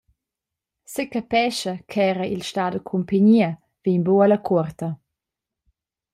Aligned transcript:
Secapescha 0.93 1.73
ch’era 1.91 2.23
il 2.33 2.41
star 2.49 2.71
da 2.73 2.79
cumpignia 2.89 3.49
vegn 3.83 4.01
buc 4.05 4.19
alla 4.23 4.39
cuorta. 4.47 4.87